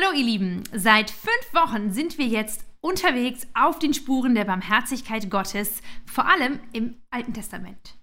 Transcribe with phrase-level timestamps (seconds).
[0.00, 5.28] Hallo ihr Lieben, seit fünf Wochen sind wir jetzt unterwegs auf den Spuren der Barmherzigkeit
[5.28, 7.96] Gottes, vor allem im Alten Testament.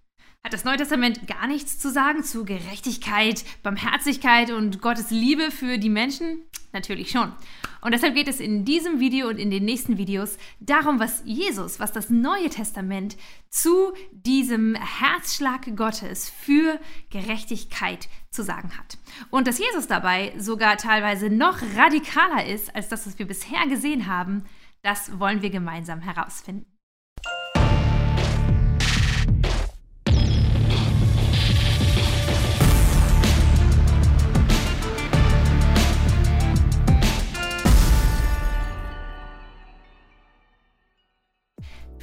[0.44, 5.78] Hat das Neue Testament gar nichts zu sagen zu Gerechtigkeit, Barmherzigkeit und Gottes Liebe für
[5.78, 6.39] die Menschen?
[6.75, 7.31] Natürlich schon.
[7.79, 11.79] Und deshalb geht es in diesem Video und in den nächsten Videos darum, was Jesus,
[11.79, 13.15] was das Neue Testament
[13.49, 16.77] zu diesem Herzschlag Gottes für
[17.12, 18.98] Gerechtigkeit zu sagen hat.
[19.30, 24.08] Und dass Jesus dabei sogar teilweise noch radikaler ist als das, was wir bisher gesehen
[24.08, 24.44] haben,
[24.84, 26.75] das wollen wir gemeinsam herausfinden.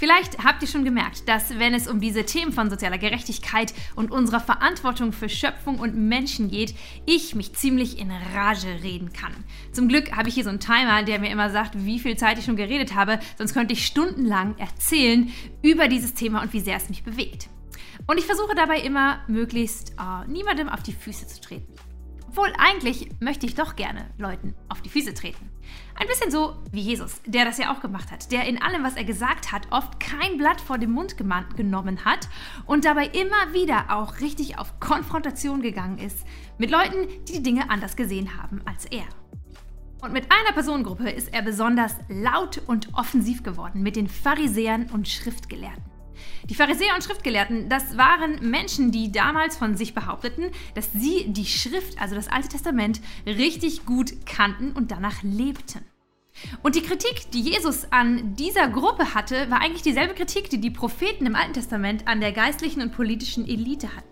[0.02, 4.10] Vielleicht habt ihr schon gemerkt, dass wenn es um diese Themen von sozialer Gerechtigkeit und
[4.10, 6.74] unserer Verantwortung für Schöpfung und Menschen geht,
[7.06, 9.32] ich mich ziemlich in Rage reden kann.
[9.70, 12.36] Zum Glück habe ich hier so einen Timer, der mir immer sagt, wie viel Zeit
[12.36, 16.78] ich schon geredet habe, sonst könnte ich stundenlang erzählen über dieses Thema und wie sehr
[16.78, 17.48] es mich bewegt.
[18.08, 21.72] Und ich versuche dabei immer, möglichst äh, niemandem auf die Füße zu treten.
[22.32, 25.50] Obwohl eigentlich möchte ich doch gerne Leuten auf die Füße treten.
[25.94, 28.96] Ein bisschen so wie Jesus, der das ja auch gemacht hat, der in allem, was
[28.96, 32.30] er gesagt hat, oft kein Blatt vor den Mund genommen hat
[32.64, 37.68] und dabei immer wieder auch richtig auf Konfrontation gegangen ist mit Leuten, die die Dinge
[37.68, 39.04] anders gesehen haben als er.
[40.00, 45.06] Und mit einer Personengruppe ist er besonders laut und offensiv geworden, mit den Pharisäern und
[45.06, 45.91] Schriftgelehrten.
[46.48, 51.46] Die Pharisäer und Schriftgelehrten, das waren Menschen, die damals von sich behaupteten, dass sie die
[51.46, 55.84] Schrift, also das Alte Testament, richtig gut kannten und danach lebten.
[56.62, 60.70] Und die Kritik, die Jesus an dieser Gruppe hatte, war eigentlich dieselbe Kritik, die die
[60.70, 64.11] Propheten im Alten Testament an der geistlichen und politischen Elite hatten.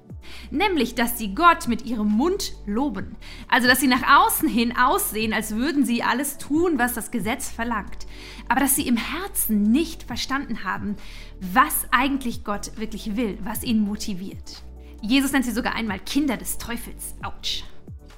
[0.51, 3.17] Nämlich, dass sie Gott mit ihrem Mund loben.
[3.49, 7.49] Also, dass sie nach außen hin aussehen, als würden sie alles tun, was das Gesetz
[7.49, 8.07] verlangt.
[8.49, 10.97] Aber dass sie im Herzen nicht verstanden haben,
[11.41, 14.63] was eigentlich Gott wirklich will, was ihn motiviert.
[15.03, 17.15] Jesus nennt sie sogar einmal Kinder des Teufels.
[17.23, 17.65] Autsch.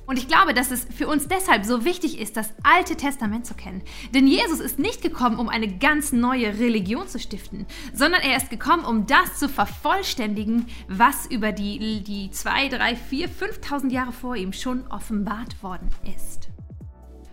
[0.06, 3.54] Und ich glaube, dass es für uns deshalb so wichtig ist, das Alte Testament zu
[3.54, 3.82] kennen.
[4.14, 8.50] Denn Jesus ist nicht gekommen, um eine ganz neue Religion zu stiften, sondern er ist
[8.50, 14.36] gekommen, um das zu vervollständigen, was über die, die 2, 3, 4, 5000 Jahre vor
[14.36, 16.48] ihm schon offenbart worden ist.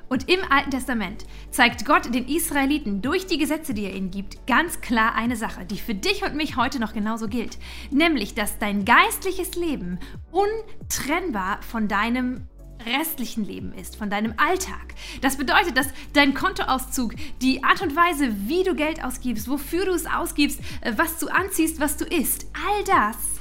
[0.10, 4.46] Und im Alten Testament zeigt Gott den Israeliten durch die Gesetze, die er ihnen gibt,
[4.48, 7.60] ganz klar eine Sache, die für dich und mich heute noch genauso gilt.
[7.92, 10.00] Nämlich, dass dein geistliches Leben
[10.32, 12.48] untrennbar von deinem
[12.86, 14.96] restlichen Leben ist, von deinem Alltag.
[15.22, 19.92] Das bedeutet, dass dein Kontoauszug, die Art und Weise, wie du Geld ausgibst, wofür du
[19.92, 23.40] es ausgibst, äh, was du anziehst, was du isst, all das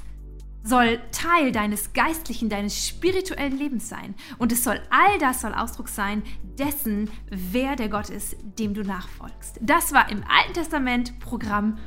[0.64, 4.14] soll Teil deines geistlichen, deines spirituellen Lebens sein.
[4.38, 6.22] Und es soll all das soll Ausdruck sein
[6.58, 9.58] dessen, wer der Gott ist, dem du nachfolgst.
[9.62, 11.78] Das war im Alten Testament Programm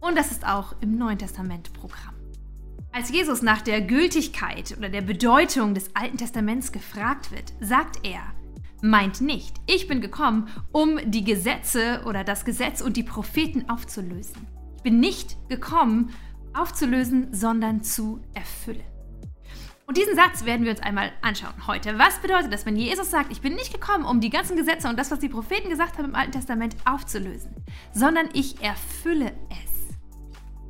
[0.00, 2.19] und das ist auch im Neuen Testament Programm.
[2.92, 8.20] Als Jesus nach der Gültigkeit oder der Bedeutung des Alten Testaments gefragt wird, sagt er,
[8.82, 14.48] meint nicht, ich bin gekommen, um die Gesetze oder das Gesetz und die Propheten aufzulösen.
[14.76, 16.12] Ich bin nicht gekommen,
[16.52, 18.82] aufzulösen, sondern zu erfüllen.
[19.86, 21.96] Und diesen Satz werden wir uns einmal anschauen heute.
[21.96, 24.98] Was bedeutet das, wenn Jesus sagt, ich bin nicht gekommen, um die ganzen Gesetze und
[24.98, 27.54] das, was die Propheten gesagt haben im Alten Testament aufzulösen,
[27.92, 29.69] sondern ich erfülle es.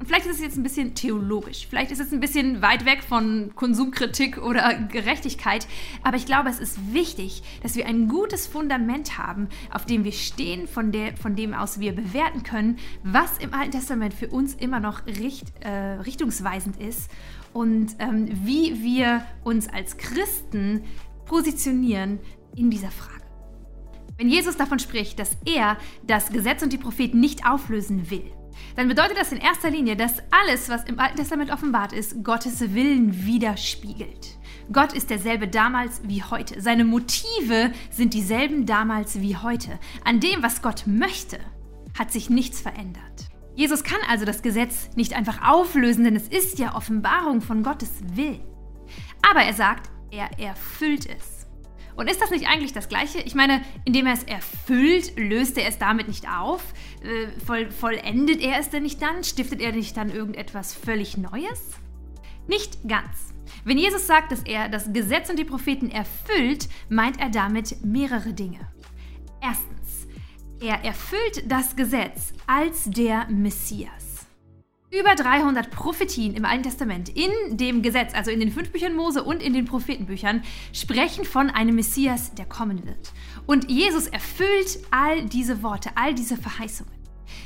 [0.01, 3.03] Und vielleicht ist es jetzt ein bisschen theologisch, vielleicht ist es ein bisschen weit weg
[3.03, 5.69] von Konsumkritik oder Gerechtigkeit,
[6.03, 10.13] aber ich glaube, es ist wichtig, dass wir ein gutes Fundament haben, auf dem wir
[10.13, 14.55] stehen, von, der, von dem aus wir bewerten können, was im Alten Testament für uns
[14.55, 17.11] immer noch richt, äh, richtungsweisend ist
[17.53, 20.83] und ähm, wie wir uns als Christen
[21.27, 22.21] positionieren
[22.57, 23.21] in dieser Frage.
[24.17, 28.33] Wenn Jesus davon spricht, dass er das Gesetz und die Propheten nicht auflösen will,
[28.77, 32.75] dann bedeutet das in erster Linie, dass alles, was im Alten Testament offenbart ist, Gottes
[32.75, 34.39] Willen widerspiegelt.
[34.73, 36.61] Gott ist derselbe damals wie heute.
[36.61, 39.79] Seine Motive sind dieselben damals wie heute.
[40.05, 41.41] An dem, was Gott möchte,
[41.99, 43.29] hat sich nichts verändert.
[43.57, 47.91] Jesus kann also das Gesetz nicht einfach auflösen, denn es ist ja Offenbarung von Gottes
[48.15, 48.45] Willen.
[49.29, 51.47] Aber er sagt, er erfüllt es.
[51.97, 53.21] Und ist das nicht eigentlich das Gleiche?
[53.21, 56.63] Ich meine, indem er es erfüllt, löst er es damit nicht auf?
[57.03, 59.25] Äh, voll, vollendet er es denn nicht dann?
[59.25, 61.63] Stiftet er nicht dann irgendetwas völlig Neues?
[62.47, 63.35] Nicht ganz.
[63.65, 68.33] Wenn Jesus sagt, dass er das Gesetz und die Propheten erfüllt, meint er damit mehrere
[68.33, 68.61] Dinge.
[69.43, 70.07] Erstens,
[70.61, 74.10] er erfüllt das Gesetz als der Messias.
[74.93, 79.23] Über 300 Prophetien im Alten Testament in dem Gesetz, also in den fünf Büchern Mose
[79.23, 80.43] und in den Prophetenbüchern,
[80.73, 83.13] sprechen von einem Messias, der kommen wird.
[83.47, 86.93] Und Jesus erfüllt all diese Worte, all diese Verheißungen.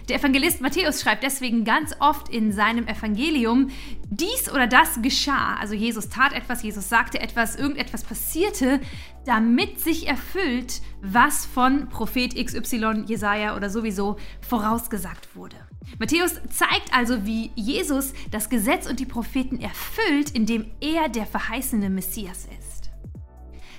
[0.08, 3.70] Der Evangelist Matthäus schreibt deswegen ganz oft in seinem Evangelium,
[4.08, 5.56] dies oder das geschah.
[5.60, 8.80] Also Jesus tat etwas, Jesus sagte etwas, irgendetwas passierte,
[9.26, 15.56] damit sich erfüllt, was von Prophet XY, Jesaja oder sowieso vorausgesagt wurde.
[15.98, 21.90] Matthäus zeigt also, wie Jesus das Gesetz und die Propheten erfüllt, indem er der verheißene
[21.90, 22.90] Messias ist.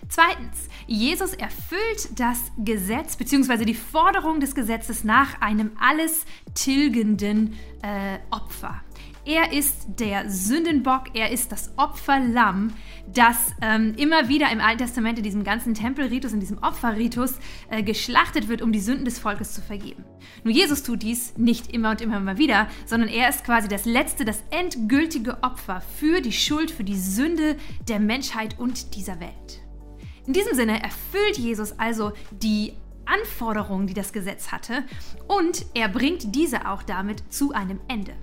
[0.08, 3.66] Zweitens, Jesus erfüllt das Gesetz bzw.
[3.66, 8.82] die Forderung des Gesetzes nach einem alles tilgenden äh, Opfer.
[9.28, 12.72] Er ist der Sündenbock, er ist das Opferlamm,
[13.12, 17.40] das ähm, immer wieder im Alten Testament in diesem ganzen Tempelritus, in diesem Opferritus
[17.72, 20.06] äh, geschlachtet wird, um die Sünden des Volkes zu vergeben.
[20.44, 23.86] Nur Jesus tut dies nicht immer und immer mal wieder, sondern er ist quasi das
[23.86, 27.56] letzte, das endgültige Opfer für die Schuld, für die Sünde
[27.88, 29.64] der Menschheit und dieser Welt.
[30.28, 32.74] In diesem Sinne erfüllt Jesus also die
[33.06, 34.84] Anforderungen, die das Gesetz hatte,
[35.28, 38.14] und er bringt diese auch damit zu einem Ende.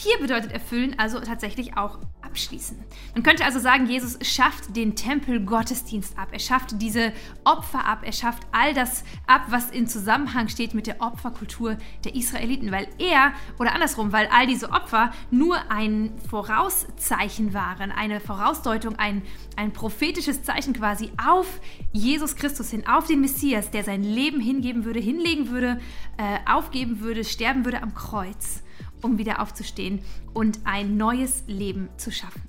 [0.00, 2.78] Hier bedeutet erfüllen also tatsächlich auch abschließen.
[3.14, 6.28] Man könnte also sagen, Jesus schafft den Tempelgottesdienst ab.
[6.30, 7.12] Er schafft diese
[7.42, 8.02] Opfer ab.
[8.04, 12.86] Er schafft all das ab, was in Zusammenhang steht mit der Opferkultur der Israeliten, weil
[12.98, 19.22] er, oder andersrum, weil all diese Opfer nur ein Vorauszeichen waren, eine Vorausdeutung, ein,
[19.56, 21.60] ein prophetisches Zeichen quasi auf
[21.90, 25.80] Jesus Christus hin, auf den Messias, der sein Leben hingeben würde, hinlegen würde,
[26.18, 28.62] äh, aufgeben würde, sterben würde am Kreuz
[29.02, 30.00] um wieder aufzustehen
[30.34, 32.42] und ein neues Leben zu schaffen.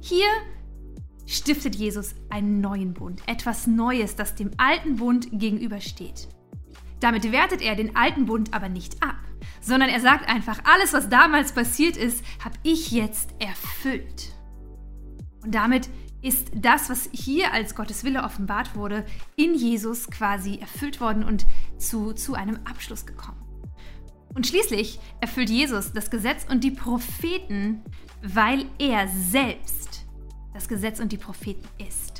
[0.00, 0.28] Hier
[1.26, 6.28] stiftet Jesus einen neuen Bund, etwas Neues, das dem alten Bund gegenübersteht.
[7.00, 9.16] Damit wertet er den alten Bund aber nicht ab,
[9.60, 14.34] sondern er sagt einfach, alles, was damals passiert ist, habe ich jetzt erfüllt.
[15.42, 15.88] Und damit
[16.22, 19.04] ist das, was hier als Gottes Wille offenbart wurde,
[19.36, 21.44] in Jesus quasi erfüllt worden und
[21.76, 23.43] zu, zu einem Abschluss gekommen.
[24.34, 27.82] Und schließlich erfüllt Jesus das Gesetz und die Propheten,
[28.22, 30.04] weil er selbst
[30.52, 32.13] das Gesetz und die Propheten ist.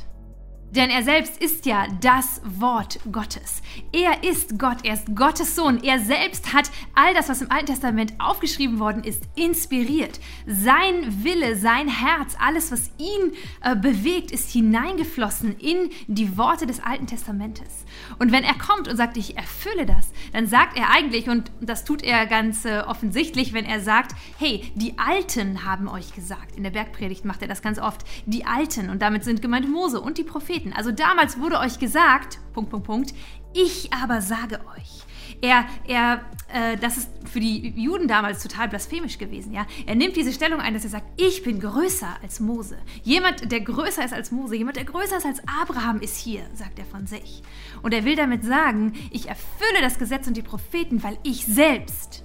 [0.74, 3.62] Denn er selbst ist ja das Wort Gottes.
[3.92, 5.80] Er ist Gott, er ist Gottes Sohn.
[5.84, 10.18] Er selbst hat all das, was im Alten Testament aufgeschrieben worden ist, inspiriert.
[10.46, 16.80] Sein Wille, sein Herz, alles, was ihn äh, bewegt, ist hineingeflossen in die Worte des
[16.80, 17.84] Alten Testamentes.
[18.18, 21.84] Und wenn er kommt und sagt, ich erfülle das, dann sagt er eigentlich, und das
[21.84, 26.56] tut er ganz äh, offensichtlich, wenn er sagt, hey, die Alten haben euch gesagt.
[26.56, 28.02] In der Bergpredigt macht er das ganz oft.
[28.26, 28.90] Die Alten.
[28.90, 30.63] Und damit sind gemeint Mose und die Propheten.
[30.64, 30.72] Propheten.
[30.72, 33.14] Also damals wurde euch gesagt, Punkt, Punkt, Punkt,
[33.52, 35.04] ich aber sage euch.
[35.40, 39.66] Er, er, äh, das ist für die Juden damals total blasphemisch gewesen, ja.
[39.86, 42.78] Er nimmt diese Stellung ein, dass er sagt, ich bin größer als Mose.
[43.02, 46.78] Jemand, der größer ist als Mose, jemand, der größer ist als Abraham, ist hier, sagt
[46.78, 47.42] er von sich.
[47.82, 52.23] Und er will damit sagen, ich erfülle das Gesetz und die Propheten, weil ich selbst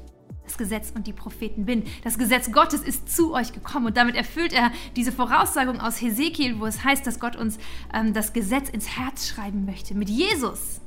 [0.50, 1.84] das Gesetz und die Propheten bin.
[2.04, 6.60] Das Gesetz Gottes ist zu euch gekommen und damit erfüllt er diese Voraussagung aus Hesekiel,
[6.60, 7.57] wo es heißt, dass Gott uns
[7.94, 9.96] ähm, das Gesetz ins Herz schreiben möchte.
[9.96, 10.81] Mit Jesus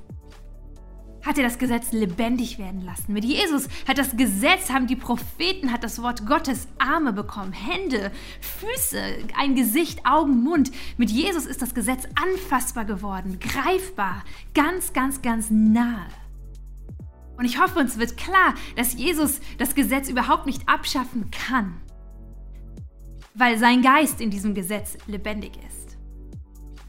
[1.25, 3.13] hat er das Gesetz lebendig werden lassen.
[3.13, 8.11] Mit Jesus hat das Gesetz, haben die Propheten, hat das Wort Gottes Arme bekommen, Hände,
[8.41, 9.01] Füße,
[9.37, 10.73] ein Gesicht, Augen, Mund.
[10.97, 14.25] Mit Jesus ist das Gesetz anfassbar geworden, greifbar,
[14.55, 16.09] ganz, ganz, ganz nahe.
[17.43, 21.81] Und ich hoffe, uns wird klar, dass Jesus das Gesetz überhaupt nicht abschaffen kann,
[23.35, 25.99] weil sein Geist in diesem Gesetz lebendig ist.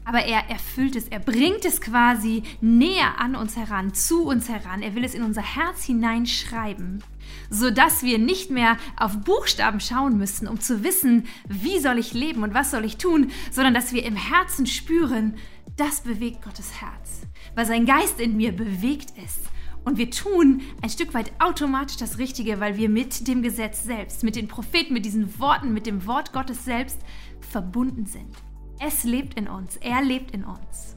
[0.04, 4.80] Aber er erfüllt es, er bringt es quasi näher an uns heran, zu uns heran.
[4.80, 7.02] Er will es in unser Herz hineinschreiben,
[7.50, 12.44] sodass wir nicht mehr auf Buchstaben schauen müssen, um zu wissen, wie soll ich leben
[12.44, 15.34] und was soll ich tun, sondern dass wir im Herzen spüren,
[15.76, 17.22] das bewegt Gottes Herz,
[17.56, 19.50] weil sein Geist in mir bewegt ist
[19.84, 24.22] und wir tun ein Stück weit automatisch das Richtige, weil wir mit dem Gesetz selbst,
[24.22, 27.00] mit den Propheten, mit diesen Worten, mit dem Wort Gottes selbst
[27.40, 28.34] verbunden sind.
[28.80, 30.96] Es lebt in uns, er lebt in uns.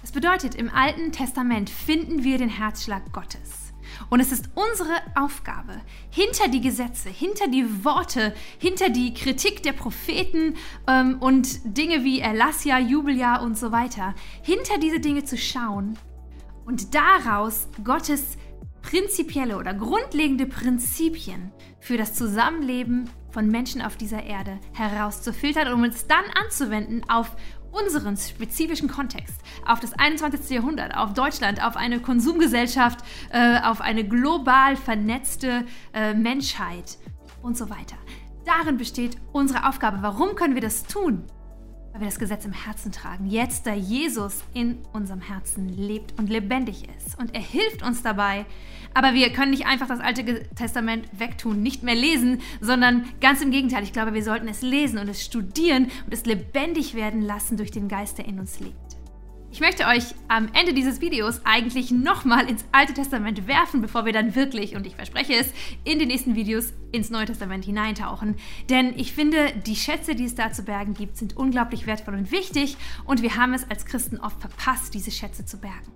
[0.00, 3.72] Das bedeutet, im Alten Testament finden wir den Herzschlag Gottes.
[4.08, 5.80] Und es ist unsere Aufgabe,
[6.10, 10.54] hinter die Gesetze, hinter die Worte, hinter die Kritik der Propheten
[10.86, 15.98] ähm, und Dinge wie Erlassjahr, Jubeljahr und so weiter, hinter diese Dinge zu schauen
[16.64, 18.36] und daraus Gottes
[18.82, 26.06] prinzipielle oder grundlegende Prinzipien für das Zusammenleben von Menschen auf dieser Erde herauszufiltern, um es
[26.06, 27.36] dann anzuwenden auf
[27.72, 30.50] unseren spezifischen Kontext, auf das 21.
[30.50, 33.00] Jahrhundert, auf Deutschland, auf eine Konsumgesellschaft,
[33.30, 35.64] äh, auf eine global vernetzte
[35.94, 36.98] äh, Menschheit
[37.42, 37.96] und so weiter.
[38.44, 39.98] Darin besteht unsere Aufgabe.
[40.00, 41.24] Warum können wir das tun?
[41.92, 43.26] Weil wir das Gesetz im Herzen tragen.
[43.26, 47.18] Jetzt, da Jesus in unserem Herzen lebt und lebendig ist.
[47.18, 48.46] Und er hilft uns dabei.
[48.94, 53.50] Aber wir können nicht einfach das Alte Testament wegtun, nicht mehr lesen, sondern ganz im
[53.50, 53.82] Gegenteil.
[53.82, 57.70] Ich glaube, wir sollten es lesen und es studieren und es lebendig werden lassen durch
[57.70, 58.89] den Geist, der in uns lebt.
[59.52, 64.12] Ich möchte euch am Ende dieses Videos eigentlich nochmal ins Alte Testament werfen, bevor wir
[64.12, 65.52] dann wirklich, und ich verspreche es,
[65.82, 68.36] in den nächsten Videos ins Neue Testament hineintauchen.
[68.68, 72.30] Denn ich finde, die Schätze, die es da zu bergen gibt, sind unglaublich wertvoll und
[72.30, 75.92] wichtig und wir haben es als Christen oft verpasst, diese Schätze zu bergen.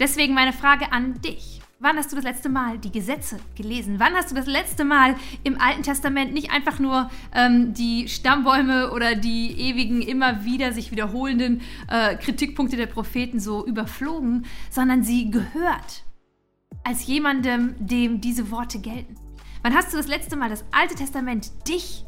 [0.00, 1.60] Deswegen meine Frage an dich.
[1.80, 3.98] Wann hast du das letzte Mal die Gesetze gelesen?
[3.98, 8.92] Wann hast du das letzte Mal im Alten Testament nicht einfach nur ähm, die Stammbäume
[8.92, 15.30] oder die ewigen, immer wieder sich wiederholenden äh, Kritikpunkte der Propheten so überflogen, sondern sie
[15.30, 16.04] gehört
[16.84, 19.16] als jemandem, dem diese Worte gelten?
[19.62, 22.04] Wann hast du das letzte Mal das Alte Testament dich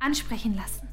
[0.00, 0.88] ansprechen lassen?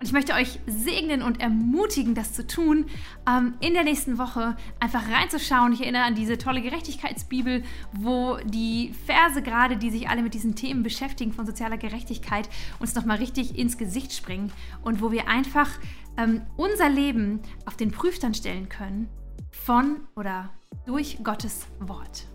[0.00, 2.86] Und ich möchte euch segnen und ermutigen, das zu tun,
[3.28, 5.74] ähm, in der nächsten Woche einfach reinzuschauen.
[5.74, 10.56] Ich erinnere an diese tolle Gerechtigkeitsbibel, wo die Verse gerade, die sich alle mit diesen
[10.56, 14.50] Themen beschäftigen von sozialer Gerechtigkeit, uns nochmal richtig ins Gesicht springen
[14.82, 15.68] und wo wir einfach
[16.16, 19.10] ähm, unser Leben auf den Prüfstand stellen können
[19.50, 20.48] von oder
[20.86, 22.29] durch Gottes Wort.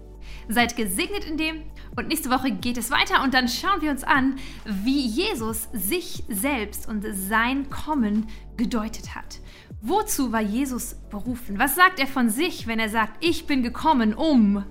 [0.48, 1.64] Seid gesegnet in dem
[1.96, 6.24] und nächste Woche geht es weiter und dann schauen wir uns an, wie Jesus sich
[6.28, 8.28] selbst und sein Kommen
[8.58, 9.40] gedeutet hat.
[9.82, 11.60] Wozu war Jesus berufen?
[11.60, 14.66] Was sagt er von sich, wenn er sagt, ich bin gekommen um...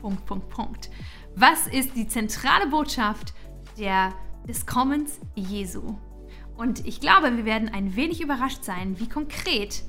[0.00, 0.90] Punkt, Punkt, Punkt.
[1.36, 3.34] Was ist die zentrale Botschaft
[3.78, 4.14] der,
[4.48, 5.98] des Kommens Jesu?
[6.56, 9.82] Und ich glaube, wir werden ein wenig überrascht sein, wie konkret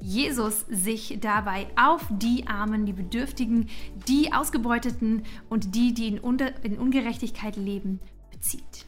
[0.00, 3.68] Jesus sich dabei auf die Armen, die Bedürftigen,
[4.08, 8.00] die Ausgebeuteten und die, die in, Ungerechtigkeit leben,
[8.30, 8.87] bezieht.